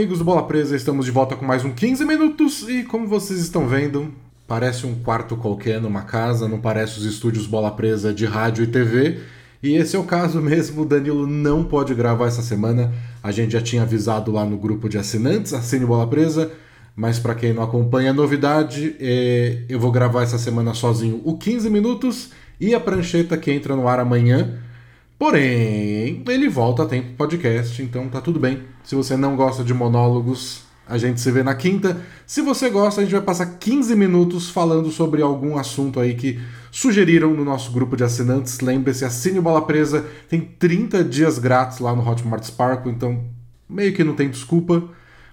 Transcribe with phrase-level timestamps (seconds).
[0.00, 3.38] amigos do Bola Presa, estamos de volta com mais um 15 minutos e como vocês
[3.38, 4.10] estão vendo,
[4.48, 8.66] parece um quarto qualquer numa casa, não parece os estúdios Bola Presa de rádio e
[8.66, 9.18] TV.
[9.62, 12.90] E esse é o caso mesmo, o Danilo não pode gravar essa semana.
[13.22, 16.50] A gente já tinha avisado lá no grupo de assinantes, assine Bola Presa,
[16.96, 19.64] mas para quem não acompanha a novidade, é...
[19.68, 23.86] eu vou gravar essa semana sozinho o 15 minutos e a prancheta que entra no
[23.86, 24.60] ar amanhã.
[25.20, 28.62] Porém, ele volta a tempo podcast, então tá tudo bem.
[28.82, 32.00] Se você não gosta de monólogos, a gente se vê na quinta.
[32.26, 36.40] Se você gosta, a gente vai passar 15 minutos falando sobre algum assunto aí que
[36.72, 38.60] sugeriram no nosso grupo de assinantes.
[38.60, 43.22] Lembre-se, assine o Bola Presa, tem 30 dias grátis lá no Hotmart Sparkle, então
[43.68, 44.82] meio que não tem desculpa.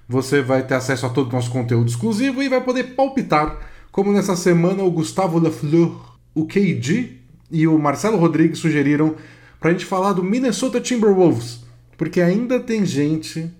[0.05, 3.57] Você vai ter acesso a todo o nosso conteúdo exclusivo e vai poder palpitar,
[3.89, 5.95] como nessa semana o Gustavo Lafleur,
[6.35, 7.11] o KD
[7.49, 9.15] e o Marcelo Rodrigues sugeriram
[9.59, 11.63] para a gente falar do Minnesota Timberwolves,
[11.97, 13.51] porque ainda tem gente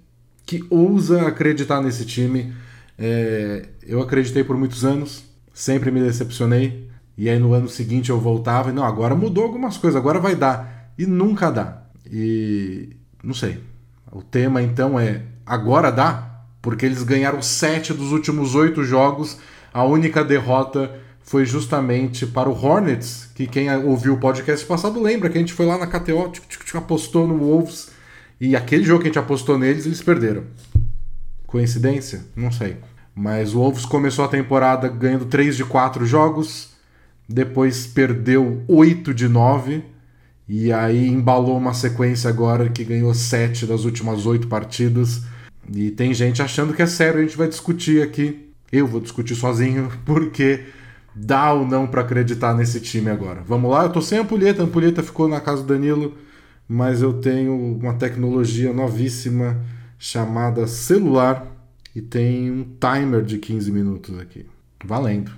[0.46, 2.54] que ousa acreditar nesse time.
[2.98, 5.24] É, eu acreditei por muitos anos,
[5.54, 9.78] sempre me decepcionei, e aí no ano seguinte eu voltava e não, agora mudou algumas
[9.78, 11.84] coisas, agora vai dar, e nunca dá.
[12.10, 12.90] E
[13.24, 13.60] não sei.
[14.12, 19.38] O tema então é agora dá, porque eles ganharam sete dos últimos oito jogos,
[19.74, 20.92] a única derrota
[21.28, 25.52] foi justamente para o Hornets, que quem ouviu o podcast passado lembra que a gente
[25.52, 26.32] foi lá na KTO,
[26.74, 27.90] apostou no Wolves
[28.40, 30.46] e aquele jogo que a gente apostou neles, eles perderam.
[31.46, 32.24] Coincidência?
[32.34, 32.78] Não sei.
[33.14, 36.70] Mas o Wolves começou a temporada ganhando 3 de 4 jogos,
[37.28, 39.84] depois perdeu 8 de 9
[40.48, 45.24] e aí embalou uma sequência agora que ganhou 7 das últimas 8 partidas.
[45.76, 48.50] E tem gente achando que é sério, a gente vai discutir aqui.
[48.72, 50.64] Eu vou discutir sozinho, porque
[51.18, 53.42] dá ou não para acreditar nesse time agora.
[53.46, 56.14] Vamos lá, eu tô sem a ampulheta, a ampulheta ficou na casa do Danilo,
[56.68, 59.60] mas eu tenho uma tecnologia novíssima
[59.98, 61.48] chamada celular
[61.96, 64.46] e tem um timer de 15 minutos aqui.
[64.86, 65.32] Valendo.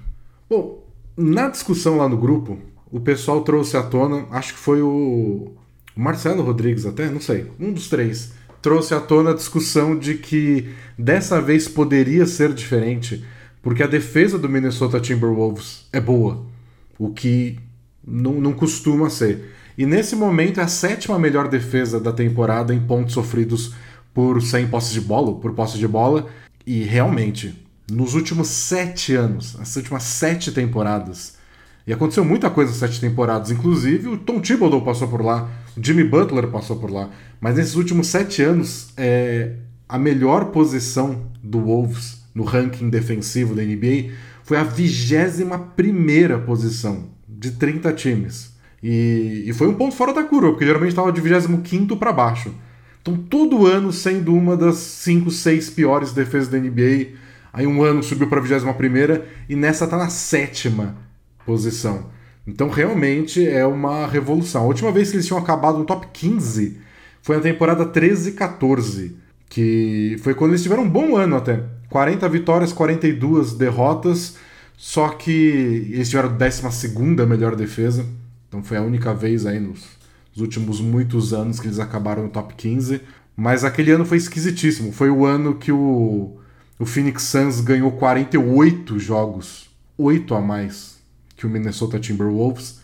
[0.50, 0.84] Bom,
[1.16, 2.60] na discussão lá no grupo,
[2.92, 5.54] o pessoal trouxe à tona, acho que foi o
[5.96, 10.70] Marcelo Rodrigues até, não sei, um dos três, trouxe à tona a discussão de que
[10.98, 13.24] dessa vez poderia ser diferente
[13.62, 16.46] porque a defesa do Minnesota Timberwolves é boa,
[16.98, 17.60] o que
[18.06, 19.54] não, não costuma ser.
[19.78, 23.74] E nesse momento é a sétima melhor defesa da temporada em pontos sofridos
[24.14, 26.28] por 100 posses de bola, por posse de bola.
[26.66, 27.56] E realmente,
[27.90, 31.38] nos últimos sete anos, as últimas sete temporadas,
[31.88, 35.84] e aconteceu muita coisa nas sete temporadas, inclusive o Tom Thibodeau passou por lá, o
[35.84, 37.10] Jimmy Butler passou por lá,
[37.42, 39.54] mas nesses últimos sete anos, é,
[39.88, 44.12] a melhor posição do Wolves no ranking defensivo da NBA,
[44.44, 48.54] foi a 21 posição de 30 times.
[48.82, 52.54] E, e, foi um ponto fora da curva, porque geralmente estava de 25 para baixo.
[53.02, 57.14] Então, todo ano sendo uma das 5, 6 piores defesas da NBA.
[57.52, 60.96] Aí, um ano subiu para a 21 e nessa está na sétima
[61.46, 62.10] posição.
[62.48, 64.64] Então, realmente é uma revolução.
[64.64, 66.78] A última vez que eles tinham acabado no top 15
[67.22, 69.18] foi na temporada 13 e 14,
[69.50, 71.64] que foi quando eles tiveram um bom ano até.
[71.90, 74.38] 40 vitórias, 42 derrotas,
[74.78, 78.06] só que eles tiveram 12 melhor defesa,
[78.48, 79.86] então foi a única vez aí nos,
[80.32, 83.02] nos últimos muitos anos que eles acabaram no top 15.
[83.36, 84.92] Mas aquele ano foi esquisitíssimo.
[84.92, 86.38] Foi o ano que o,
[86.78, 91.00] o Phoenix Suns ganhou 48 jogos, 8 a mais
[91.38, 92.82] que o Minnesota Timberwolves,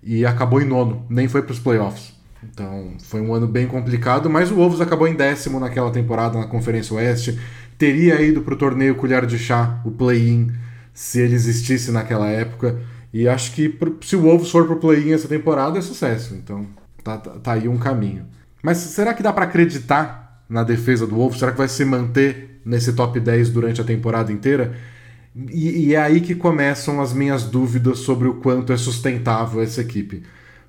[0.00, 2.14] e acabou em nono, nem foi para os playoffs.
[2.52, 6.46] Então foi um ano bem complicado, mas o Wolves acabou em décimo naquela temporada na
[6.46, 7.38] Conferência Oeste
[7.78, 10.50] teria ido para o torneio Colher de Chá, o play-in,
[10.92, 12.80] se ele existisse naquela época.
[13.12, 16.34] E acho que se o Wolves for para o play-in essa temporada é sucesso.
[16.34, 16.66] Então
[17.02, 18.26] tá, tá, tá aí um caminho.
[18.62, 21.38] Mas será que dá para acreditar na defesa do Wolves?
[21.38, 24.74] Será que vai se manter nesse top 10 durante a temporada inteira?
[25.50, 29.82] E, e é aí que começam as minhas dúvidas sobre o quanto é sustentável essa
[29.82, 30.22] equipe.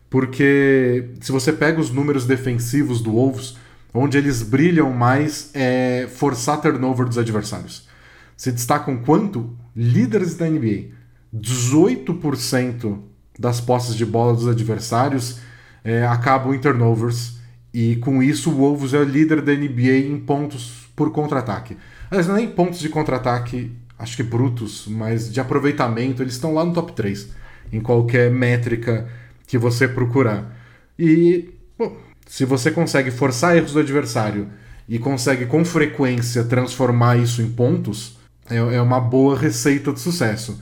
[0.10, 3.56] Porque se você pega os números defensivos do Wolves,
[3.94, 7.88] onde eles brilham mais é forçar turnover dos adversários.
[8.36, 9.58] Se destacam quanto?
[9.76, 10.96] Líderes da NBA.
[11.36, 13.00] 18%
[13.38, 15.40] das posses de bola dos adversários
[15.84, 17.38] é, acabam em turnovers.
[17.74, 21.78] E com isso, o Wolves é o líder da NBA em pontos por contra-ataque.
[22.10, 26.64] Aliás, é nem pontos de contra-ataque, acho que brutos, mas de aproveitamento, eles estão lá
[26.64, 27.30] no top 3,
[27.72, 29.08] em qualquer métrica
[29.48, 30.56] que você procurar.
[31.00, 31.50] E,
[31.80, 31.98] bom,
[32.28, 34.50] se você consegue forçar erros do adversário
[34.88, 38.18] e consegue com frequência transformar isso em pontos,
[38.50, 40.62] é, é uma boa receita de sucesso.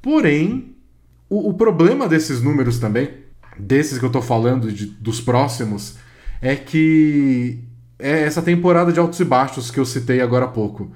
[0.00, 0.74] Porém,
[1.28, 3.10] o, o problema desses números também,
[3.58, 5.96] desses que eu estou falando, de, dos próximos,
[6.40, 7.60] é que
[7.98, 10.90] é essa temporada de altos e baixos que eu citei agora há pouco.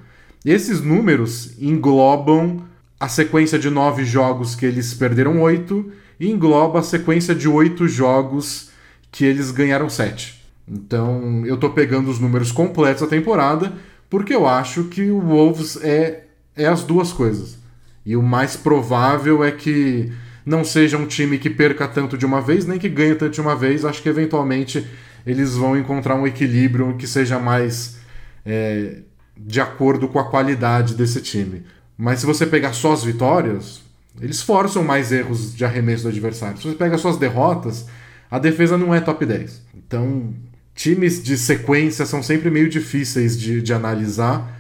[0.44, 2.64] Esses números englobam
[2.98, 8.70] a sequência de nove jogos que eles perderam oito engloba a sequência de oito jogos
[9.10, 10.42] que eles ganharam sete.
[10.68, 13.72] Então eu tô pegando os números completos da temporada
[14.08, 16.24] porque eu acho que o Wolves é,
[16.56, 17.58] é as duas coisas.
[18.04, 20.12] E o mais provável é que
[20.44, 23.40] não seja um time que perca tanto de uma vez, nem que ganhe tanto de
[23.40, 23.84] uma vez.
[23.84, 24.86] Acho que eventualmente
[25.26, 27.98] eles vão encontrar um equilíbrio que seja mais
[28.44, 28.98] é,
[29.36, 31.64] de acordo com a qualidade desse time.
[31.98, 33.82] Mas se você pegar só as vitórias,
[34.20, 36.56] eles forçam mais erros de arremesso do adversário.
[36.58, 37.86] Se você pega só as derrotas,
[38.30, 39.62] a defesa não é top 10.
[39.74, 40.34] Então,
[40.74, 44.54] times de sequência são sempre meio difíceis de, de analisar,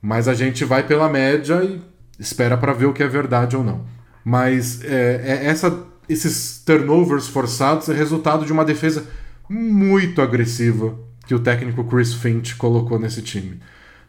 [0.00, 1.80] mas a gente vai pela média e
[2.18, 3.84] espera para ver o que é verdade ou não.
[4.24, 9.04] Mas é, é essa, esses turnovers forçados é resultado de uma defesa
[9.48, 13.60] muito agressiva que o técnico Chris Finch colocou nesse time.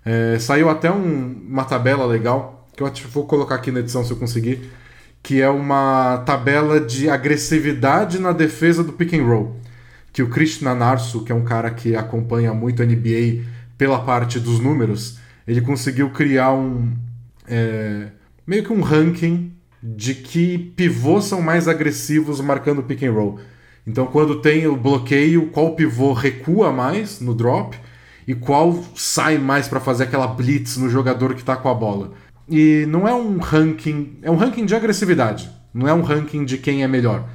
[0.05, 4.11] É, saiu até um, uma tabela legal, que eu vou colocar aqui na edição se
[4.11, 4.69] eu conseguir,
[5.23, 9.55] que é uma tabela de agressividade na defesa do pick and roll.
[10.11, 13.45] Que o Krishna Narsu, que é um cara que acompanha muito a NBA
[13.77, 15.17] pela parte dos números,
[15.47, 16.93] ele conseguiu criar um.
[17.47, 18.07] É,
[18.45, 23.39] meio que um ranking de que pivôs são mais agressivos marcando pick and roll.
[23.87, 27.77] Então, quando tem o bloqueio, qual pivô recua mais no drop
[28.27, 32.13] e qual sai mais para fazer aquela blitz no jogador que está com a bola.
[32.47, 36.57] E não é um ranking, é um ranking de agressividade, não é um ranking de
[36.57, 37.27] quem é melhor,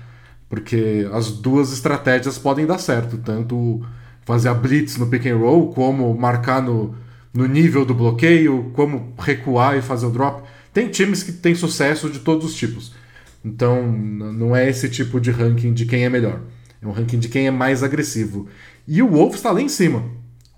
[0.49, 3.82] porque as duas estratégias podem dar certo, tanto
[4.25, 6.94] fazer a blitz no pick and roll, como marcar no,
[7.32, 10.43] no nível do bloqueio, como recuar e fazer o drop.
[10.72, 12.94] Tem times que têm sucesso de todos os tipos.
[13.43, 16.40] Então, não é esse tipo de ranking de quem é melhor.
[16.81, 18.49] É um ranking de quem é mais agressivo.
[18.87, 20.04] E o Wolves está lá em cima.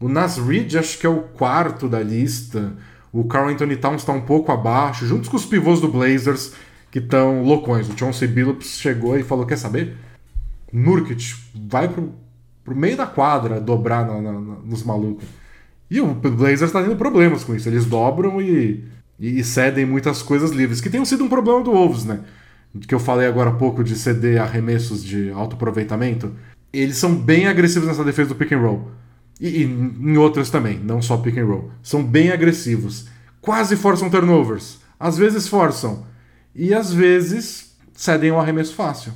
[0.01, 2.77] O Nas Reed acho que é o quarto da lista.
[3.13, 6.53] O Carl Anthony Towns está um pouco abaixo, juntos com os pivôs do Blazers,
[6.91, 7.89] que estão loucões.
[7.89, 9.97] O Chauncey Billups chegou e falou: Quer saber?
[10.73, 11.35] Nurkic
[11.69, 12.13] vai pro,
[12.65, 15.27] pro meio da quadra dobrar na, na, nos malucos.
[15.91, 17.69] E o Blazers está tendo problemas com isso.
[17.69, 18.85] Eles dobram e
[19.21, 22.21] e cedem muitas coisas livres, que tem sido um problema do Wolves, né?
[22.89, 26.35] Que eu falei agora há pouco de ceder arremessos de alto aproveitamento.
[26.73, 28.91] Eles são bem agressivos nessa defesa do pick and roll.
[29.41, 31.71] E, e em outras também, não só pick and roll.
[31.83, 33.07] São bem agressivos.
[33.41, 34.79] Quase forçam turnovers.
[34.99, 36.07] Às vezes forçam.
[36.55, 39.13] E às vezes cedem um arremesso fácil.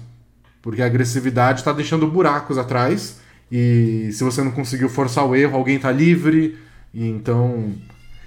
[0.62, 3.18] Porque a agressividade está deixando buracos atrás.
[3.52, 6.56] E se você não conseguiu forçar o erro, alguém está livre.
[6.92, 7.74] E então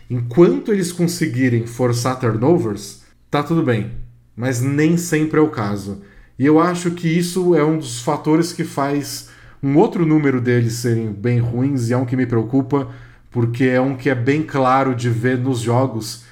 [0.10, 3.92] Enquanto eles conseguirem forçar turnovers, tá tudo bem.
[4.36, 6.02] Mas nem sempre é o caso.
[6.40, 9.30] E eu acho que isso é um dos fatores que faz
[9.68, 12.90] um outro número deles serem bem ruins e é um que me preocupa,
[13.30, 16.24] porque é um que é bem claro de ver nos jogos,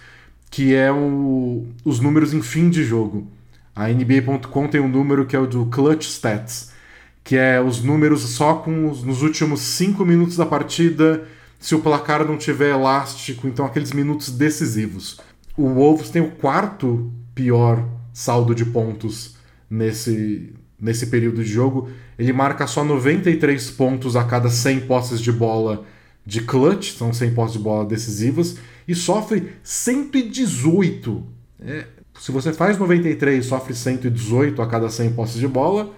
[0.49, 3.27] que é o, os números em fim de jogo.
[3.75, 6.71] A NBA.com tem um número que é o do Clutch Stats,
[7.25, 11.27] que é os números só com os, nos últimos 5 minutos da partida
[11.59, 15.19] se o placar não tiver elástico, então aqueles minutos decisivos.
[15.57, 19.35] O Wolves tem o quarto pior saldo de pontos
[19.69, 21.89] nesse, nesse período de jogo.
[22.17, 25.85] Ele marca só 93 pontos a cada 100 posses de bola
[26.25, 31.23] de clutch, são 100 posses de bola decisivas, e sofre 118.
[31.61, 31.85] É,
[32.19, 35.93] se você faz 93 e sofre 118 a cada 100 posses de bola,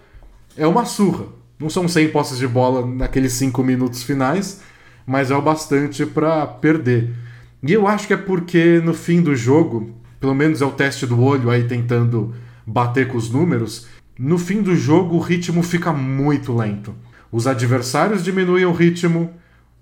[0.57, 1.27] é uma surra.
[1.59, 4.61] Não são 100 posses de bola naqueles 5 minutos finais,
[5.05, 7.13] mas é o bastante para perder.
[7.63, 11.05] E eu acho que é porque no fim do jogo, pelo menos é o teste
[11.05, 12.33] do olho aí tentando
[12.65, 13.87] bater com os números,
[14.17, 16.93] no fim do jogo o ritmo fica muito lento.
[17.31, 19.31] Os adversários diminuem o ritmo,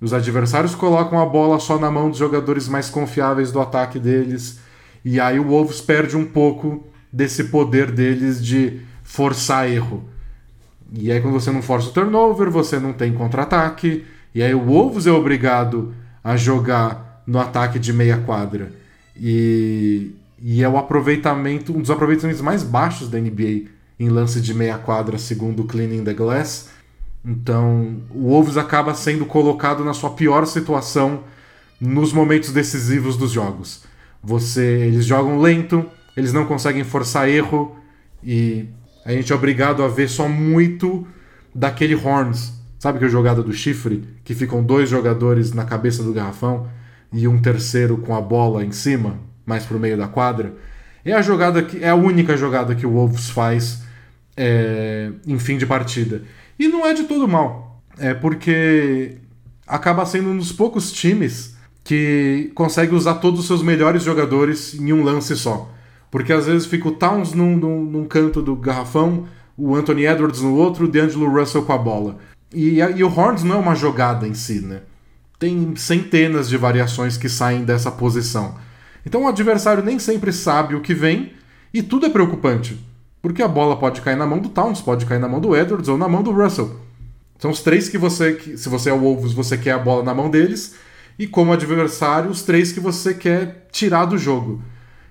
[0.02, 4.60] os adversários colocam a bola só na mão dos jogadores mais confiáveis do ataque deles,
[5.04, 10.10] e aí o Wolves perde um pouco desse poder deles de forçar erro.
[10.92, 14.66] E aí quando você não força o turnover, você não tem contra-ataque, e aí o
[14.66, 18.72] Wolves é obrigado a jogar no ataque de meia quadra.
[19.16, 20.12] E,
[20.42, 24.78] e é o aproveitamento, um dos aproveitamentos mais baixos da NBA em lance de meia
[24.78, 26.70] quadra, segundo o Cleaning the Glass.
[27.24, 31.24] Então, o Wolves acaba sendo colocado na sua pior situação
[31.80, 33.84] nos momentos decisivos dos jogos.
[34.24, 35.86] Você, eles jogam lento,
[36.16, 37.76] eles não conseguem forçar erro
[38.24, 38.68] e
[39.06, 41.08] a gente é obrigado a ver só muito
[41.54, 44.04] daquele Horns Sabe que é a jogada do chifre?
[44.24, 46.68] Que ficam dois jogadores na cabeça do garrafão
[47.12, 50.54] e um terceiro com a bola em cima, mais pro meio da quadra.
[51.04, 53.82] É a jogada que é a única jogada que o Wolves faz
[54.36, 56.24] é, em fim de partida.
[56.58, 57.82] E não é de todo mal.
[57.98, 59.18] É porque
[59.68, 64.92] acaba sendo um dos poucos times que consegue usar todos os seus melhores jogadores em
[64.92, 65.72] um lance só.
[66.10, 69.28] Porque às vezes fica o Towns num, num, num canto do garrafão,
[69.58, 72.18] o Anthony Edwards no outro, o D'Angelo Russell com a bola.
[72.54, 74.82] E, e o Horns não é uma jogada em si, né?
[75.38, 78.56] Tem centenas de variações que saem dessa posição.
[79.06, 81.34] Então o adversário nem sempre sabe o que vem
[81.74, 82.80] e tudo é preocupante.
[83.26, 85.90] Porque a bola pode cair na mão do Towns, pode cair na mão do Edwards
[85.90, 86.80] ou na mão do Russell.
[87.40, 90.14] São os três que você, se você é o Wolves, você quer a bola na
[90.14, 90.76] mão deles,
[91.18, 94.62] e como adversário, os três que você quer tirar do jogo.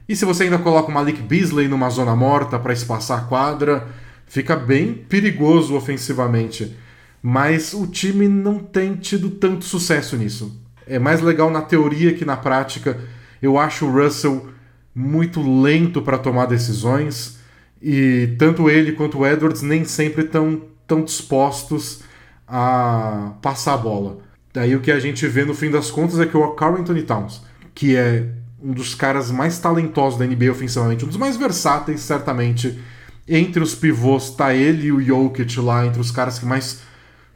[0.08, 3.88] E se você ainda coloca o Malik Beasley numa zona morta para espaçar a quadra,
[4.28, 6.72] fica bem perigoso ofensivamente.
[7.20, 10.56] Mas o time não tem tido tanto sucesso nisso.
[10.86, 12.96] É mais legal na teoria que na prática.
[13.42, 14.50] Eu acho o Russell
[14.94, 17.42] muito lento para tomar decisões
[17.84, 22.00] e tanto ele quanto o Edwards nem sempre estão tão dispostos
[22.48, 24.20] a passar a bola.
[24.54, 27.02] Daí o que a gente vê no fim das contas é que o Carl Anthony
[27.02, 27.42] Towns,
[27.74, 28.26] que é
[28.62, 32.78] um dos caras mais talentosos da NBA ofensivamente, um dos mais versáteis, certamente.
[33.28, 36.80] Entre os pivôs tá ele e o Jokic lá, entre os caras que mais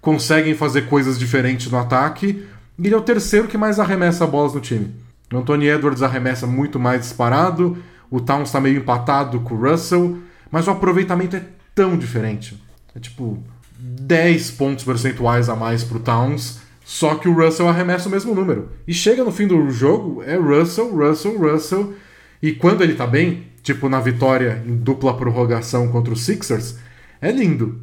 [0.01, 2.47] conseguem fazer coisas diferentes no ataque.
[2.83, 4.95] Ele é o terceiro que mais arremessa bolas no time.
[5.31, 7.77] O Anthony Edwards arremessa muito mais disparado,
[8.11, 10.19] o Towns tá meio empatado com o Russell,
[10.51, 12.61] mas o aproveitamento é tão diferente.
[12.95, 13.43] É tipo
[13.79, 18.71] 10 pontos percentuais a mais pro Towns, só que o Russell arremessa o mesmo número.
[18.87, 21.95] E chega no fim do jogo, é Russell, Russell, Russell.
[22.43, 26.77] E quando ele tá bem, tipo na vitória em dupla prorrogação contra os Sixers,
[27.21, 27.81] é lindo.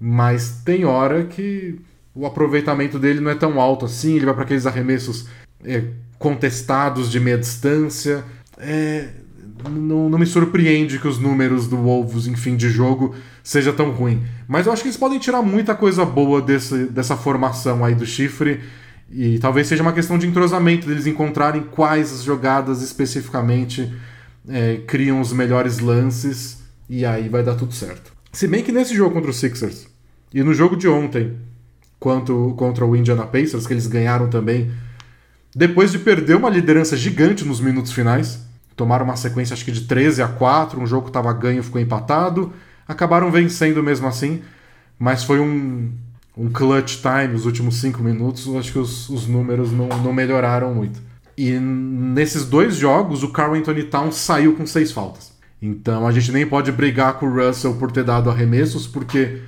[0.00, 1.78] Mas tem hora que
[2.14, 5.28] o aproveitamento dele não é tão alto assim, ele vai para aqueles arremessos
[5.64, 5.84] é,
[6.18, 8.24] contestados de meia distância.
[8.56, 9.08] É,
[9.70, 13.90] não, não, me surpreende que os números do Wolves em fim de jogo seja tão
[13.90, 14.22] ruim.
[14.46, 18.06] Mas eu acho que eles podem tirar muita coisa boa desse, dessa formação aí do
[18.06, 18.60] chifre.
[19.10, 23.92] E talvez seja uma questão de entrosamento, deles encontrarem quais jogadas especificamente
[24.48, 26.62] é, criam os melhores lances.
[26.88, 28.12] E aí vai dar tudo certo.
[28.32, 29.86] Se bem que nesse jogo contra os Sixers
[30.32, 31.36] e no jogo de ontem
[31.98, 34.70] quanto, contra o Indiana Pacers, que eles ganharam também,
[35.54, 38.47] depois de perder uma liderança gigante nos minutos finais
[38.78, 41.80] tomaram uma sequência acho que de 13 a 4, um jogo que estava ganho ficou
[41.80, 42.52] empatado,
[42.86, 44.40] acabaram vencendo mesmo assim,
[44.98, 45.92] mas foi um,
[46.36, 50.72] um clutch time os últimos 5 minutos, acho que os, os números não, não melhoraram
[50.72, 51.00] muito.
[51.36, 55.32] E nesses dois jogos, o Carl Anthony Towns saiu com seis faltas.
[55.62, 59.42] Então a gente nem pode brigar com o Russell por ter dado arremessos, porque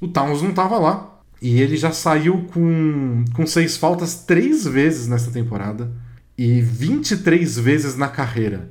[0.00, 1.18] o Towns não estava lá.
[1.40, 5.90] E ele já saiu com, com seis faltas três vezes nessa temporada
[6.40, 8.70] e 23 vezes na carreira.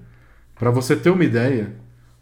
[0.56, 1.76] Para você ter uma ideia,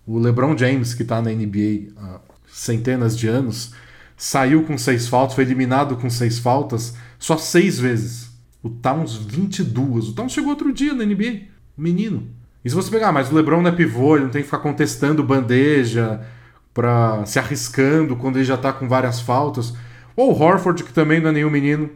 [0.05, 2.19] o LeBron James, que está na NBA há
[2.51, 3.71] centenas de anos,
[4.17, 8.29] saiu com seis faltas, foi eliminado com seis faltas só seis vezes.
[8.61, 10.09] O Towns, 22.
[10.09, 11.43] O Towns chegou outro dia na NBA,
[11.77, 12.27] menino.
[12.65, 14.59] E se você pegar, mas o LeBron não é pivô, ele não tem que ficar
[14.59, 16.27] contestando bandeja,
[16.73, 19.73] para se arriscando quando ele já está com várias faltas.
[20.13, 21.89] Ou o Horford, que também não é nenhum menino,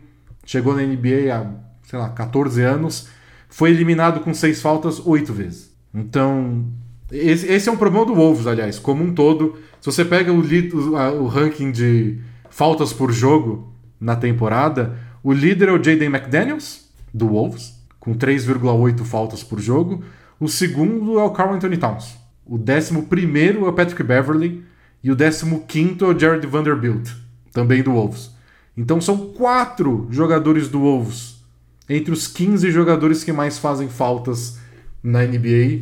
[0.45, 1.45] chegou na NBA há,
[1.83, 3.19] sei lá, 14 anos
[3.51, 5.71] foi eliminado com seis faltas oito vezes.
[5.93, 6.65] Então,
[7.11, 9.57] esse, esse, é um problema do Wolves, aliás, como um todo.
[9.79, 12.17] Se você pega o, o, o ranking de
[12.49, 19.03] faltas por jogo na temporada, o líder é o Jaden McDaniels, do Wolves, com 3,8
[19.03, 20.01] faltas por jogo.
[20.39, 22.17] O segundo é o Carl Anthony Towns.
[22.45, 24.63] O décimo primeiro é o Patrick Beverly.
[25.03, 27.09] E o décimo quinto é o Jared Vanderbilt,
[27.51, 28.31] também do Wolves.
[28.77, 31.40] Então são quatro jogadores do Wolves
[31.89, 34.57] entre os 15 jogadores que mais fazem faltas
[35.03, 35.81] na NBA.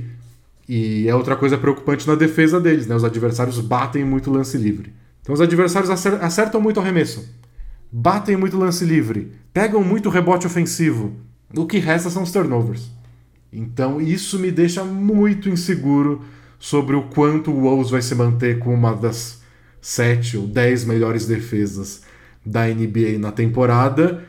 [0.67, 2.95] E é outra coisa preocupante na defesa deles, né?
[2.95, 4.93] Os adversários batem muito lance livre.
[5.21, 7.27] Então os adversários acertam muito arremesso,
[7.91, 11.13] batem muito lance livre, pegam muito rebote ofensivo.
[11.55, 12.89] O que resta são os turnovers.
[13.51, 16.23] Então isso me deixa muito inseguro
[16.59, 19.41] sobre o quanto o Wolves vai se manter com uma das
[19.81, 22.03] sete ou dez melhores defesas
[22.45, 24.23] da NBA na temporada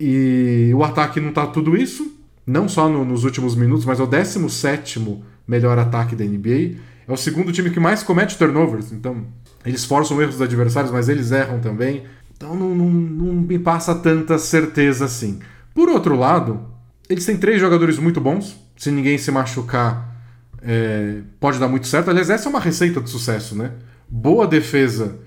[0.00, 2.10] e o ataque não tá tudo isso,
[2.46, 6.78] não só no, nos últimos minutos, mas é o 17 melhor ataque da NBA.
[7.06, 9.26] É o segundo time que mais comete turnovers, então
[9.64, 12.04] eles forçam erros dos adversários, mas eles erram também.
[12.34, 15.38] Então não, não, não me passa tanta certeza assim.
[15.74, 16.66] Por outro lado,
[17.06, 18.56] eles têm três jogadores muito bons.
[18.76, 20.16] Se ninguém se machucar,
[20.62, 22.08] é, pode dar muito certo.
[22.08, 23.72] Aliás, essa é uma receita de sucesso, né?
[24.08, 25.18] Boa defesa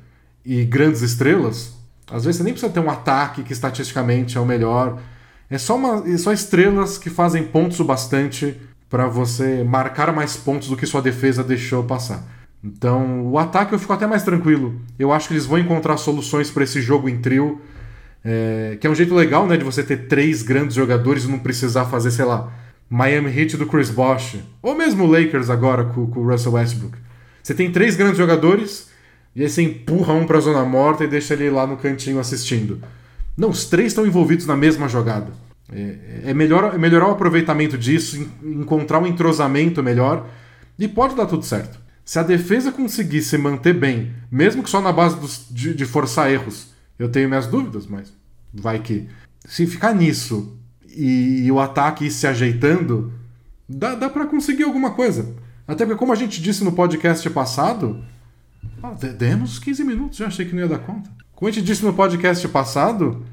[0.44, 4.46] e grandes estrelas às vezes você nem precisa ter um ataque que estatisticamente é o
[4.46, 5.00] melhor.
[5.50, 10.36] É só, uma, é só estrelas que fazem pontos o bastante para você marcar mais
[10.36, 12.24] pontos do que sua defesa deixou passar.
[12.64, 14.80] Então, o ataque eu fico até mais tranquilo.
[14.98, 17.62] Eu acho que eles vão encontrar soluções para esse jogo em trio.
[18.26, 21.40] É, que é um jeito legal, né, de você ter três grandes jogadores e não
[21.40, 22.54] precisar fazer, sei lá,
[22.90, 26.98] Miami Heat do Chris Bosh, ou mesmo Lakers agora com o Russell Westbrook.
[27.42, 28.93] Você tem três grandes jogadores
[29.36, 32.20] e aí você empurra um para a zona morta e deixa ele lá no cantinho
[32.20, 32.82] assistindo.
[33.36, 35.32] Não, os três estão envolvidos na mesma jogada.
[35.72, 40.28] É, é, melhor, é melhorar o aproveitamento disso, encontrar um entrosamento melhor
[40.78, 41.80] e pode dar tudo certo.
[42.06, 45.86] Se a defesa conseguir se manter bem, mesmo que só na base dos, de, de
[45.86, 46.68] forçar erros,
[47.00, 48.14] eu tenho minhas dúvidas, mas
[48.54, 49.08] vai que.
[49.46, 53.12] Se ficar nisso e, e o ataque ir se ajeitando,
[53.68, 55.34] dá, dá para conseguir alguma coisa.
[55.68, 58.04] Até porque, como a gente disse no podcast passado,
[58.82, 61.10] ah, demos 15 minutos, já achei que não ia dar conta.
[61.34, 63.26] Como a gente disse no podcast passado,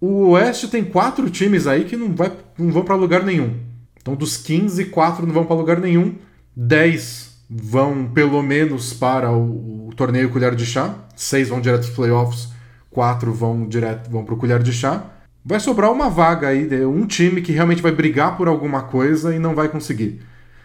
[0.00, 3.58] o Oeste tem quatro times aí que não, vai, não vão para lugar nenhum.
[4.00, 6.14] Então, dos 15, quatro não vão para lugar nenhum.
[6.54, 10.94] 10 vão pelo menos para o, o torneio Colher de Chá.
[11.16, 12.48] 6 vão direto para os playoffs,
[12.90, 15.04] 4 vão direto vão para o Colher de Chá.
[15.44, 19.38] Vai sobrar uma vaga aí, um time que realmente vai brigar por alguma coisa e
[19.38, 20.20] não vai conseguir.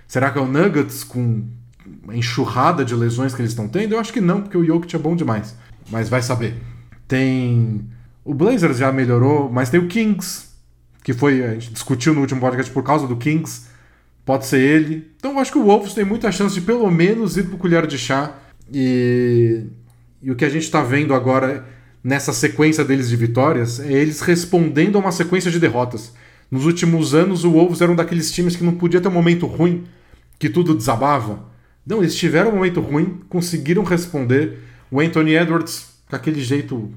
[0.08, 1.44] Será que é o Nuggets com
[2.11, 3.93] enxurrada de lesões que eles estão tendo?
[3.93, 5.55] Eu acho que não, porque o Jokic é bom demais.
[5.89, 6.55] Mas vai saber.
[7.07, 7.85] Tem
[8.25, 10.45] o Blazers já melhorou, mas tem o Kings,
[11.03, 11.43] que foi.
[11.43, 13.67] A gente discutiu no último podcast por causa do Kings.
[14.25, 15.11] Pode ser ele.
[15.17, 17.85] Então eu acho que o Wolves tem muita chance de pelo menos ir pro colher
[17.85, 18.37] de chá.
[18.73, 19.65] E,
[20.21, 21.65] e o que a gente está vendo agora
[22.01, 26.13] nessa sequência deles de vitórias é eles respondendo a uma sequência de derrotas.
[26.49, 29.45] Nos últimos anos, o Wolves era um daqueles times que não podia ter um momento
[29.45, 29.83] ruim,
[30.39, 31.51] que tudo desabava.
[31.85, 34.59] Não, eles tiveram um momento ruim, conseguiram responder.
[34.89, 36.91] O Anthony Edwards, com aquele jeito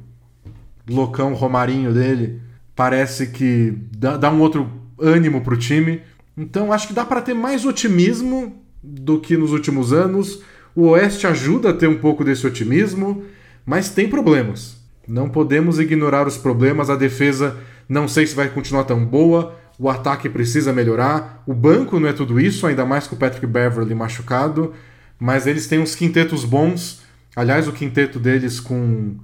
[0.88, 2.40] loucão Romarinho dele,
[2.74, 6.02] parece que dá, dá um outro ânimo pro time.
[6.36, 10.42] Então acho que dá para ter mais otimismo do que nos últimos anos.
[10.74, 13.24] O Oeste ajuda a ter um pouco desse otimismo,
[13.64, 14.76] mas tem problemas.
[15.08, 16.90] Não podemos ignorar os problemas.
[16.90, 17.56] A defesa
[17.88, 19.56] não sei se vai continuar tão boa.
[19.78, 21.42] O ataque precisa melhorar.
[21.46, 24.72] O banco não é tudo isso, ainda mais com o Patrick Beverly machucado.
[25.18, 27.02] Mas eles têm uns quintetos bons.
[27.34, 29.16] Aliás, o quinteto deles com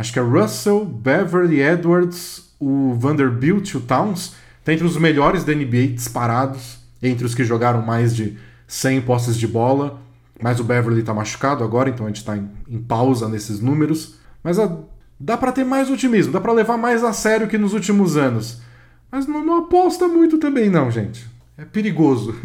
[0.00, 4.34] Acho que é Russell, Beverly Edwards, o Vanderbilt o Towns.
[4.64, 9.36] Tá entre os melhores da NBA disparados, entre os que jogaram mais de 100 posses
[9.36, 10.00] de bola.
[10.42, 14.14] Mas o Beverly tá machucado agora, então a gente tá em, em pausa nesses números.
[14.42, 14.74] Mas a,
[15.18, 18.62] dá para ter mais otimismo, dá para levar mais a sério que nos últimos anos.
[19.10, 21.26] Mas não, não aposta muito também, não, gente.
[21.56, 22.34] É perigoso.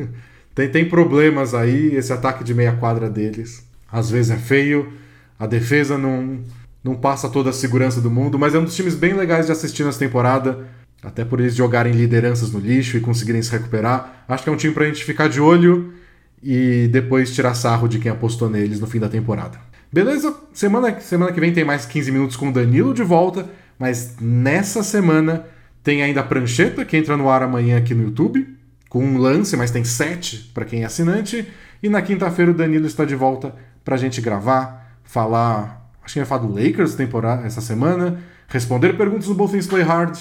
[0.56, 3.68] Tem, tem problemas aí, esse ataque de meia quadra deles.
[3.92, 4.94] Às vezes é feio,
[5.38, 6.40] a defesa não
[6.82, 9.52] não passa toda a segurança do mundo, mas é um dos times bem legais de
[9.52, 10.68] assistir nessa temporada.
[11.04, 14.24] Até por eles jogarem lideranças no lixo e conseguirem se recuperar.
[14.28, 15.94] Acho que é um time pra gente ficar de olho
[16.44, 19.60] e depois tirar sarro de quem apostou neles no fim da temporada.
[19.92, 20.36] Beleza?
[20.54, 23.50] Semana, semana que vem tem mais 15 minutos com o Danilo de volta,
[23.80, 25.48] mas nessa semana
[25.86, 28.58] tem ainda a prancheta que entra no ar amanhã aqui no YouTube,
[28.90, 31.48] com um lance, mas tem sete para quem é assinante.
[31.82, 36.26] E na quinta-feira o Danilo está de volta pra gente gravar, falar acho que ia
[36.26, 40.18] falar do Lakers temporada, essa semana, responder perguntas no Both Things Play Hard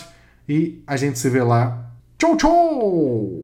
[0.47, 1.91] e a gente se vê lá.
[2.19, 3.33] Tchau, tchau!